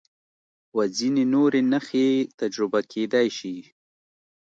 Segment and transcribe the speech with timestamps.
[0.75, 2.09] و ځینې نورې نښې
[2.39, 3.57] تجربه کېدای شي.